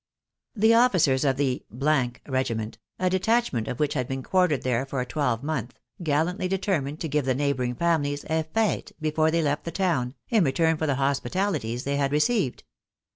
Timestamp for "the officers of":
0.55-1.37